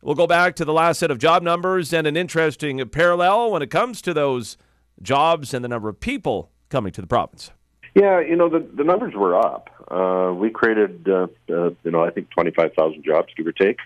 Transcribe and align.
We'll 0.00 0.14
go 0.14 0.28
back 0.28 0.54
to 0.56 0.64
the 0.64 0.72
last 0.72 1.00
set 1.00 1.10
of 1.10 1.18
job 1.18 1.42
numbers 1.42 1.92
and 1.92 2.06
an 2.06 2.16
interesting 2.16 2.86
parallel 2.88 3.50
when 3.50 3.62
it 3.62 3.70
comes 3.70 4.00
to 4.02 4.14
those 4.14 4.56
jobs 5.02 5.52
and 5.52 5.64
the 5.64 5.68
number 5.68 5.88
of 5.88 5.98
people 5.98 6.50
coming 6.68 6.92
to 6.92 7.00
the 7.00 7.06
province. 7.06 7.50
Yeah, 7.94 8.20
you 8.20 8.36
know 8.36 8.48
the 8.48 8.60
the 8.60 8.84
numbers 8.84 9.14
were 9.14 9.34
up. 9.34 9.70
Uh, 9.90 10.32
we 10.34 10.50
created, 10.50 11.08
uh, 11.08 11.26
uh, 11.50 11.70
you 11.82 11.90
know, 11.90 12.04
I 12.04 12.10
think 12.10 12.30
twenty 12.30 12.52
five 12.52 12.74
thousand 12.74 13.02
jobs, 13.04 13.32
give 13.36 13.46
or 13.46 13.52
take, 13.52 13.78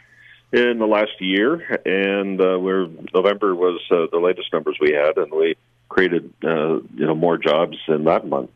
in 0.53 0.79
the 0.79 0.87
last 0.87 1.13
year, 1.19 1.81
and 1.87 2.39
uh, 2.39 2.59
we're 2.61 2.89
November 3.15 3.55
was 3.55 3.81
uh, 3.91 4.07
the 4.13 4.19
latest 4.19 4.53
numbers 4.53 4.77
we 4.81 4.93
had, 4.93 5.17
and 5.17 5.33
we 5.33 5.57
created, 5.89 6.31
uh, 6.45 6.81
you 6.95 7.07
know, 7.07 7.15
more 7.15 7.39
jobs 7.39 7.79
in 7.89 8.05
that 8.05 8.27
month. 8.27 8.51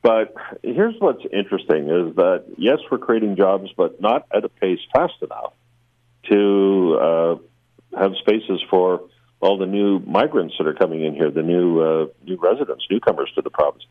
But 0.00 0.34
here's 0.62 0.94
what's 0.98 1.24
interesting: 1.30 1.90
is 1.90 2.16
that 2.16 2.44
yes, 2.56 2.78
we're 2.90 2.98
creating 2.98 3.36
jobs, 3.36 3.70
but 3.76 4.00
not 4.00 4.26
at 4.34 4.44
a 4.44 4.48
pace 4.48 4.80
fast 4.94 5.20
enough 5.20 5.52
spaces 8.26 8.60
for 8.70 9.02
all 9.40 9.58
the 9.58 9.66
new 9.66 10.00
migrants 10.00 10.54
that 10.58 10.66
are 10.66 10.74
coming 10.74 11.04
in 11.04 11.14
here, 11.14 11.30
the 11.30 11.42
new 11.42 11.80
uh, 11.80 12.06
new 12.24 12.36
residents, 12.36 12.86
newcomers 12.90 13.30
to 13.34 13.42
the 13.42 13.50
province. 13.50 13.84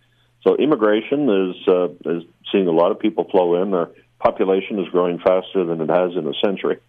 So 0.44 0.56
immigration 0.56 1.30
is 1.30 1.68
uh, 1.68 1.88
is 2.06 2.24
seeing 2.52 2.68
a 2.68 2.72
lot 2.72 2.92
of 2.92 3.00
people 3.00 3.26
flow 3.30 3.62
in. 3.62 3.74
Our 3.74 3.92
population 4.20 4.80
is 4.80 4.88
growing 4.90 5.20
faster 5.20 5.66
than 5.66 5.82
it 5.82 5.90
has 5.90 6.16
in 6.16 6.28
a 6.28 6.34
century, 6.44 6.80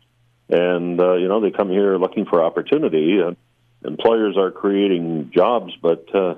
and 0.49 1.01
uh, 1.01 1.15
you 1.15 1.29
know 1.29 1.41
they 1.41 1.51
come 1.51 1.71
here 1.71 1.97
looking 1.97 2.27
for 2.27 2.43
opportunity. 2.43 3.21
And 3.21 3.37
employers 3.85 4.37
are 4.37 4.51
creating 4.51 5.31
jobs, 5.35 5.73
but 5.81 6.07
uh, 6.15 6.35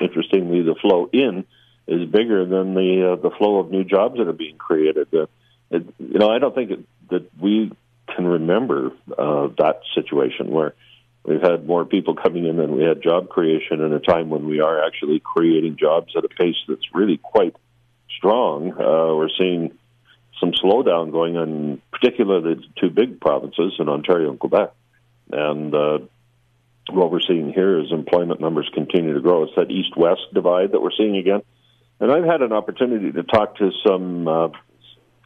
interestingly, 0.00 0.62
the 0.62 0.74
flow 0.80 1.08
in 1.12 1.44
is 1.86 2.08
bigger 2.08 2.44
than 2.44 2.74
the 2.74 3.12
uh, 3.12 3.16
the 3.16 3.30
flow 3.36 3.58
of 3.58 3.70
new 3.70 3.84
jobs 3.84 4.18
that 4.18 4.28
are 4.28 4.32
being 4.32 4.58
created. 4.58 5.08
Uh, 5.14 5.26
it, 5.70 5.86
you 5.98 6.18
know, 6.18 6.30
I 6.30 6.38
don't 6.38 6.54
think 6.54 6.70
it, 6.70 6.80
that 7.10 7.30
we 7.40 7.72
can 8.14 8.26
remember 8.26 8.92
uh, 9.16 9.48
that 9.58 9.80
situation 9.94 10.50
where 10.50 10.74
we've 11.24 11.42
had 11.42 11.66
more 11.66 11.84
people 11.84 12.14
coming 12.14 12.46
in 12.46 12.56
than 12.56 12.76
we 12.76 12.84
had 12.84 13.02
job 13.02 13.28
creation 13.28 13.80
in 13.80 13.92
a 13.92 14.00
time 14.00 14.30
when 14.30 14.46
we 14.46 14.60
are 14.60 14.84
actually 14.84 15.20
creating 15.20 15.76
jobs 15.76 16.14
at 16.16 16.24
a 16.24 16.28
pace 16.28 16.56
that's 16.68 16.94
really 16.94 17.18
quite 17.18 17.54
strong. 18.16 18.72
Uh, 18.72 19.14
we're 19.14 19.28
seeing 19.38 19.72
some 20.38 20.52
slowdown 20.52 21.12
going 21.12 21.36
on, 21.36 21.82
particularly 21.92 22.54
the 22.54 22.62
two 22.80 22.90
big 22.90 23.20
provinces 23.20 23.74
in 23.78 23.88
Ontario 23.88 24.30
and 24.30 24.38
Quebec. 24.38 24.72
And 25.32 25.74
uh, 25.74 25.98
what 26.90 27.12
we're 27.12 27.20
seeing 27.20 27.52
here 27.52 27.78
is 27.80 27.92
employment 27.92 28.40
numbers 28.40 28.68
continue 28.72 29.14
to 29.14 29.20
grow. 29.20 29.44
It's 29.44 29.54
that 29.56 29.70
east 29.70 29.96
west 29.96 30.22
divide 30.32 30.72
that 30.72 30.80
we're 30.80 30.96
seeing 30.96 31.16
again. 31.16 31.42
And 32.00 32.10
I've 32.10 32.24
had 32.24 32.40
an 32.40 32.52
opportunity 32.52 33.12
to 33.12 33.22
talk 33.22 33.56
to 33.56 33.70
some, 33.86 34.26
uh, 34.26 34.46
uh, 34.46 34.50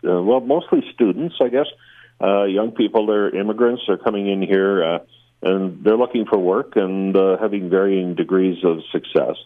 well, 0.02 0.40
mostly 0.40 0.82
students, 0.92 1.36
I 1.40 1.48
guess, 1.48 1.66
uh, 2.25 2.44
young 2.44 2.72
people. 2.72 3.06
They're 3.06 3.34
immigrants. 3.34 3.83
They're 3.86 3.98
coming 3.98 4.28
in 4.28 4.42
here. 4.42 4.84
Uh, 4.84 4.98
and 5.44 5.84
they're 5.84 5.97
looking 5.97 6.25
for 6.25 6.39
work 6.39 6.77
and 6.77 7.14
uh, 7.14 7.36
having 7.39 7.69
varying 7.69 8.14
degrees 8.14 8.64
of 8.64 8.78
success. 8.91 9.36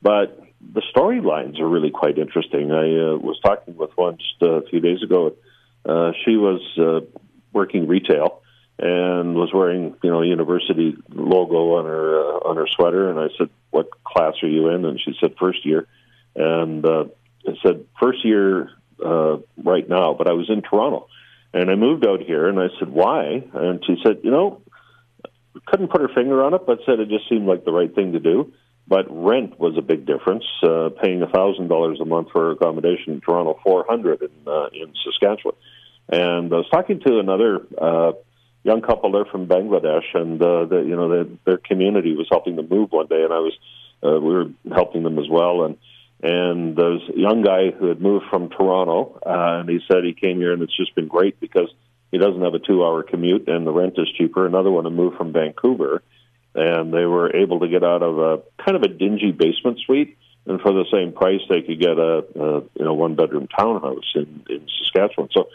But 0.00 0.40
the 0.60 0.82
storylines 0.94 1.60
are 1.60 1.68
really 1.68 1.90
quite 1.90 2.18
interesting. 2.18 2.72
I 2.72 2.84
uh, 2.84 3.16
was 3.18 3.38
talking 3.44 3.76
with 3.76 3.90
one 3.96 4.16
just 4.16 4.40
a 4.40 4.62
few 4.70 4.80
days 4.80 5.02
ago. 5.02 5.34
Uh, 5.84 6.12
she 6.24 6.36
was 6.36 6.60
uh, 6.78 7.00
working 7.52 7.86
retail 7.86 8.40
and 8.78 9.34
was 9.34 9.52
wearing, 9.52 9.94
you 10.02 10.10
know, 10.10 10.22
university 10.22 10.96
logo 11.10 11.76
on 11.76 11.84
her 11.84 12.20
uh, 12.20 12.48
on 12.48 12.56
her 12.56 12.66
sweater. 12.66 13.10
And 13.10 13.18
I 13.18 13.28
said, 13.36 13.50
"What 13.70 13.90
class 14.04 14.34
are 14.42 14.48
you 14.48 14.68
in?" 14.70 14.84
And 14.84 14.98
she 14.98 15.14
said, 15.20 15.34
first 15.38 15.66
year." 15.66 15.86
And 16.34 16.84
uh, 16.86 17.04
I 17.46 17.52
said, 17.62 17.84
first 18.00 18.24
year 18.24 18.70
uh, 19.04 19.36
right 19.62 19.86
now, 19.86 20.14
but 20.14 20.28
I 20.28 20.32
was 20.32 20.48
in 20.48 20.62
Toronto." 20.62 21.08
And 21.54 21.70
I 21.70 21.74
moved 21.74 22.06
out 22.06 22.20
here, 22.20 22.48
and 22.48 22.58
I 22.58 22.68
said, 22.78 22.88
"Why?" 22.88 23.44
And 23.52 23.84
she 23.84 23.96
said, 24.02 24.20
"You 24.22 24.30
know, 24.30 24.62
couldn't 25.66 25.88
put 25.88 26.00
her 26.00 26.08
finger 26.08 26.42
on 26.42 26.54
it, 26.54 26.66
but 26.66 26.80
said 26.86 27.00
it 27.00 27.08
just 27.08 27.28
seemed 27.28 27.46
like 27.46 27.64
the 27.64 27.72
right 27.72 27.94
thing 27.94 28.12
to 28.12 28.20
do. 28.20 28.52
But 28.88 29.06
rent 29.08 29.60
was 29.60 29.76
a 29.78 29.82
big 29.82 30.06
difference. 30.06 30.44
Uh, 30.62 30.90
paying 31.00 31.22
a 31.22 31.28
thousand 31.28 31.68
dollars 31.68 32.00
a 32.00 32.04
month 32.04 32.28
for 32.32 32.50
accommodation 32.50 33.14
in 33.14 33.20
Toronto, 33.20 33.58
four 33.62 33.84
hundred 33.88 34.22
in 34.22 34.30
uh, 34.46 34.68
in 34.72 34.92
Saskatchewan. 35.04 35.54
And 36.08 36.52
I 36.52 36.56
was 36.56 36.68
talking 36.70 37.00
to 37.00 37.18
another 37.18 37.60
uh, 37.80 38.12
young 38.64 38.82
couple 38.82 39.12
there 39.12 39.24
from 39.24 39.46
Bangladesh, 39.46 40.14
and 40.14 40.42
uh, 40.42 40.64
the, 40.64 40.80
you 40.80 40.96
know 40.96 41.08
the, 41.08 41.38
their 41.44 41.58
community 41.58 42.16
was 42.16 42.26
helping 42.30 42.56
them 42.56 42.68
move 42.68 42.90
one 42.90 43.06
day, 43.06 43.22
and 43.22 43.32
I 43.32 43.38
was 43.38 43.56
uh, 44.02 44.18
we 44.18 44.34
were 44.34 44.46
helping 44.72 45.04
them 45.04 45.18
as 45.18 45.28
well. 45.28 45.64
And 45.64 45.76
and 46.22 46.78
a 46.78 46.98
young 47.14 47.42
guy 47.42 47.70
who 47.70 47.86
had 47.88 48.00
moved 48.00 48.26
from 48.30 48.48
Toronto, 48.48 49.18
uh, 49.26 49.60
and 49.60 49.68
he 49.68 49.80
said 49.88 50.04
he 50.04 50.14
came 50.14 50.38
here, 50.38 50.52
and 50.52 50.62
it's 50.62 50.76
just 50.76 50.94
been 50.94 51.08
great 51.08 51.40
because 51.40 51.68
he 52.12 52.18
doesn't 52.18 52.42
have 52.42 52.54
a 52.54 52.58
two 52.58 52.84
hour 52.84 53.02
commute 53.02 53.48
and 53.48 53.66
the 53.66 53.72
rent 53.72 53.94
is 53.96 54.08
cheaper. 54.16 54.46
Another 54.46 54.70
one 54.70 54.84
to 54.84 54.90
move 54.90 55.14
from 55.16 55.32
Vancouver 55.32 56.02
and 56.54 56.92
they 56.92 57.06
were 57.06 57.34
able 57.34 57.60
to 57.60 57.68
get 57.68 57.82
out 57.82 58.02
of 58.02 58.18
a 58.18 58.42
kind 58.62 58.76
of 58.76 58.82
a 58.82 58.88
dingy 58.88 59.32
basement 59.32 59.80
suite 59.84 60.18
and 60.46 60.60
for 60.60 60.72
the 60.72 60.84
same 60.92 61.12
price 61.12 61.40
they 61.48 61.62
could 61.62 61.80
get 61.80 61.98
a, 61.98 62.24
a 62.36 62.60
you 62.60 62.84
know 62.84 62.92
one 62.92 63.16
bedroom 63.16 63.48
townhouse 63.48 64.12
in, 64.14 64.44
in 64.50 64.66
Saskatchewan. 64.78 65.30
So 65.32 65.48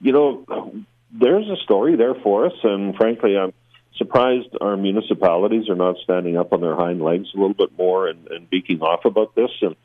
you 0.00 0.12
know 0.12 0.74
there's 1.12 1.48
a 1.48 1.56
story 1.64 1.96
there 1.96 2.14
for 2.14 2.46
us 2.46 2.52
and 2.62 2.94
frankly 2.94 3.36
I'm 3.36 3.52
surprised 3.96 4.48
our 4.60 4.76
municipalities 4.76 5.68
are 5.68 5.74
not 5.76 5.96
standing 6.04 6.36
up 6.36 6.52
on 6.52 6.60
their 6.60 6.76
hind 6.76 7.02
legs 7.02 7.28
a 7.34 7.38
little 7.38 7.54
bit 7.54 7.76
more 7.76 8.08
and, 8.08 8.28
and 8.28 8.48
beaking 8.48 8.80
off 8.80 9.04
about 9.04 9.34
this 9.34 9.50
and 9.62 9.76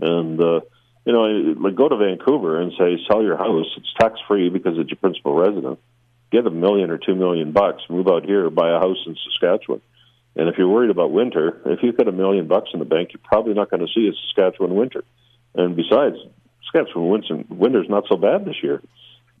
and 0.00 0.40
uh 0.40 0.60
you 1.04 1.12
know, 1.12 1.22
like 1.60 1.74
go 1.74 1.88
to 1.88 1.96
Vancouver 1.96 2.60
and 2.60 2.72
say, 2.78 2.98
sell 3.08 3.22
your 3.22 3.36
house. 3.36 3.66
It's 3.76 3.92
tax 3.98 4.20
free 4.28 4.50
because 4.50 4.78
it's 4.78 4.90
your 4.90 4.98
principal 4.98 5.34
residence. 5.34 5.80
Get 6.30 6.46
a 6.46 6.50
million 6.50 6.90
or 6.90 6.98
two 6.98 7.14
million 7.14 7.52
bucks, 7.52 7.82
move 7.88 8.06
out 8.06 8.24
here, 8.24 8.48
buy 8.50 8.70
a 8.70 8.78
house 8.78 8.98
in 9.06 9.16
Saskatchewan. 9.24 9.80
And 10.36 10.48
if 10.48 10.56
you're 10.58 10.68
worried 10.68 10.90
about 10.90 11.10
winter, 11.10 11.60
if 11.66 11.82
you've 11.82 11.96
got 11.96 12.06
a 12.06 12.12
million 12.12 12.46
bucks 12.46 12.70
in 12.72 12.78
the 12.78 12.84
bank, 12.84 13.10
you're 13.12 13.20
probably 13.24 13.54
not 13.54 13.70
going 13.70 13.84
to 13.84 13.92
see 13.92 14.08
a 14.08 14.12
Saskatchewan 14.12 14.74
winter. 14.76 15.02
And 15.54 15.74
besides, 15.74 16.16
Saskatchewan 16.64 17.08
winter, 17.08 17.44
winter's 17.48 17.88
not 17.88 18.04
so 18.08 18.16
bad 18.16 18.44
this 18.44 18.62
year. 18.62 18.80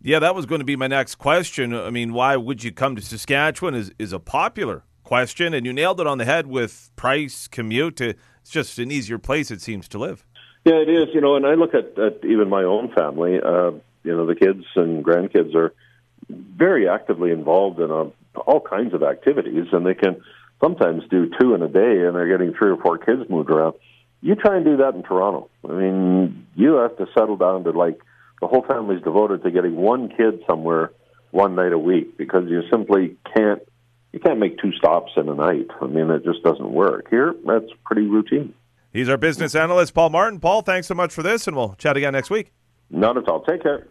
Yeah, 0.02 0.18
that 0.20 0.34
was 0.34 0.46
going 0.46 0.60
to 0.60 0.64
be 0.64 0.76
my 0.76 0.86
next 0.86 1.16
question. 1.16 1.74
I 1.74 1.90
mean, 1.90 2.14
why 2.14 2.36
would 2.36 2.64
you 2.64 2.72
come 2.72 2.96
to 2.96 3.02
Saskatchewan 3.02 3.74
is, 3.74 3.92
is 3.98 4.14
a 4.14 4.18
popular 4.18 4.84
question, 5.04 5.52
and 5.52 5.66
you 5.66 5.74
nailed 5.74 6.00
it 6.00 6.06
on 6.06 6.16
the 6.16 6.24
head 6.24 6.46
with 6.46 6.90
price, 6.96 7.46
commute. 7.46 8.00
It's 8.00 8.18
just 8.50 8.78
an 8.78 8.90
easier 8.90 9.18
place, 9.18 9.50
it 9.50 9.60
seems, 9.60 9.88
to 9.88 9.98
live. 9.98 10.24
Yeah, 10.64 10.76
it 10.76 10.88
is. 10.88 11.08
You 11.12 11.20
know, 11.20 11.36
and 11.36 11.46
I 11.46 11.52
look 11.52 11.74
at, 11.74 11.98
at 11.98 12.24
even 12.24 12.48
my 12.48 12.62
own 12.62 12.92
family. 12.94 13.40
Uh, 13.44 13.72
you 14.02 14.16
know, 14.16 14.26
the 14.26 14.34
kids 14.34 14.64
and 14.74 15.04
grandkids 15.04 15.54
are 15.54 15.74
very 16.30 16.88
actively 16.88 17.30
involved 17.30 17.78
in 17.78 17.90
uh, 17.90 18.04
all 18.40 18.60
kinds 18.60 18.94
of 18.94 19.02
activities, 19.02 19.66
and 19.72 19.84
they 19.84 19.94
can 19.94 20.22
sometimes 20.62 21.02
do 21.10 21.30
two 21.38 21.54
in 21.54 21.62
a 21.62 21.68
day, 21.68 22.06
and 22.06 22.16
they're 22.16 22.28
getting 22.28 22.54
three 22.54 22.70
or 22.70 22.78
four 22.78 22.96
kids 22.96 23.28
moved 23.28 23.50
around. 23.50 23.74
You 24.22 24.34
try 24.34 24.56
and 24.56 24.64
do 24.64 24.78
that 24.78 24.94
in 24.94 25.02
Toronto. 25.02 25.50
I 25.68 25.72
mean, 25.72 26.46
you 26.54 26.74
have 26.74 26.96
to 26.96 27.06
settle 27.12 27.36
down 27.36 27.64
to 27.64 27.70
like 27.70 28.00
the 28.40 28.46
whole 28.46 28.64
family's 28.66 29.02
devoted 29.02 29.42
to 29.42 29.50
getting 29.50 29.76
one 29.76 30.08
kid 30.08 30.42
somewhere 30.46 30.92
one 31.30 31.54
night 31.54 31.72
a 31.72 31.78
week 31.78 32.16
because 32.16 32.48
you 32.48 32.62
simply 32.70 33.16
can't 33.36 33.62
you 34.12 34.18
can't 34.18 34.40
make 34.40 34.58
two 34.58 34.72
stops 34.72 35.12
in 35.16 35.28
a 35.28 35.34
night. 35.34 35.68
I 35.80 35.86
mean, 35.86 36.10
it 36.10 36.24
just 36.24 36.42
doesn't 36.42 36.72
work. 36.72 37.08
Here, 37.10 37.32
that's 37.46 37.70
pretty 37.84 38.02
routine. 38.08 38.54
He's 38.92 39.08
our 39.08 39.16
business 39.16 39.54
analyst, 39.54 39.94
Paul 39.94 40.10
Martin. 40.10 40.40
Paul, 40.40 40.62
thanks 40.62 40.88
so 40.88 40.94
much 40.94 41.12
for 41.12 41.22
this, 41.22 41.46
and 41.46 41.56
we'll 41.56 41.74
chat 41.78 41.96
again 41.96 42.12
next 42.12 42.28
week. 42.28 42.52
Not 42.90 43.16
at 43.16 43.28
all. 43.28 43.42
Take 43.44 43.62
care. 43.62 43.86